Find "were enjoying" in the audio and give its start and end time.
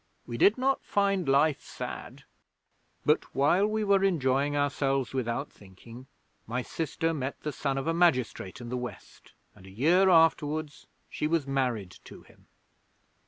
3.83-4.57